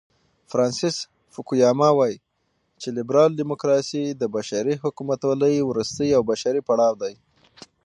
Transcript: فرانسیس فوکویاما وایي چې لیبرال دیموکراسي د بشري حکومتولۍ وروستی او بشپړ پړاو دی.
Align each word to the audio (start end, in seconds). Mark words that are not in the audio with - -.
فرانسیس 0.51 0.97
فوکویاما 1.33 1.89
وایي 1.97 2.17
چې 2.81 2.87
لیبرال 2.97 3.31
دیموکراسي 3.39 4.03
د 4.21 4.23
بشري 4.35 4.75
حکومتولۍ 4.83 5.55
وروستی 5.63 6.09
او 6.17 6.21
بشپړ 6.29 6.55
پړاو 6.67 6.93
دی. 7.01 7.13